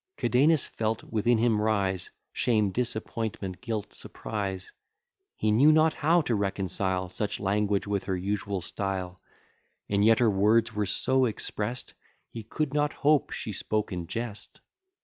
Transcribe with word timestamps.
Cadenus 0.17 0.65
felt 0.67 1.03
within 1.03 1.37
him 1.37 1.61
rise 1.61 2.09
Shame, 2.33 2.71
disappointment, 2.71 3.61
guilt, 3.61 3.93
surprise. 3.93 4.71
He 5.35 5.51
knew 5.51 5.71
not 5.71 5.93
how 5.93 6.21
to 6.21 6.33
reconcile 6.33 7.07
Such 7.07 7.39
language 7.39 7.85
with 7.85 8.05
her 8.05 8.17
usual 8.17 8.61
style: 8.61 9.21
And 9.87 10.03
yet 10.03 10.17
her 10.17 10.31
words 10.31 10.73
were 10.73 10.87
so 10.87 11.25
exprest, 11.27 11.93
He 12.31 12.41
could 12.41 12.73
not 12.73 12.93
hope 12.93 13.29
she 13.29 13.51
spoke 13.51 13.91
in 13.91 14.07
jest. 14.07 14.59